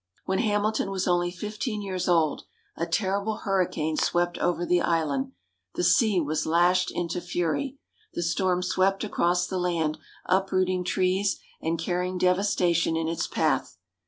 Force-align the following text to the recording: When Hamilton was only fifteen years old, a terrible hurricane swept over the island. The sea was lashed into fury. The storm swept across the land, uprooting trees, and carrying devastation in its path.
When 0.25 0.39
Hamilton 0.39 0.89
was 0.89 1.07
only 1.07 1.29
fifteen 1.29 1.83
years 1.83 2.09
old, 2.09 2.45
a 2.75 2.87
terrible 2.87 3.35
hurricane 3.35 3.97
swept 3.97 4.39
over 4.39 4.65
the 4.65 4.81
island. 4.81 5.33
The 5.75 5.83
sea 5.83 6.19
was 6.19 6.47
lashed 6.47 6.89
into 6.89 7.21
fury. 7.21 7.77
The 8.15 8.23
storm 8.23 8.63
swept 8.63 9.03
across 9.03 9.45
the 9.45 9.59
land, 9.59 9.99
uprooting 10.25 10.83
trees, 10.85 11.37
and 11.61 11.77
carrying 11.77 12.17
devastation 12.17 12.97
in 12.97 13.07
its 13.07 13.27
path. 13.27 13.77